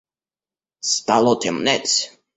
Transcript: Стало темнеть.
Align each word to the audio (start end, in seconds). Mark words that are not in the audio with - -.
Стало 0.93 1.37
темнеть. 1.39 1.95